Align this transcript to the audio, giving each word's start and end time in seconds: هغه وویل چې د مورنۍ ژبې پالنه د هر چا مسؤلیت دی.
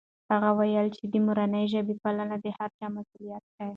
هغه 0.31 0.49
وویل 0.59 0.87
چې 0.97 1.03
د 1.11 1.13
مورنۍ 1.25 1.63
ژبې 1.73 1.95
پالنه 2.03 2.35
د 2.43 2.47
هر 2.57 2.69
چا 2.79 2.87
مسؤلیت 2.95 3.43
دی. 3.57 3.67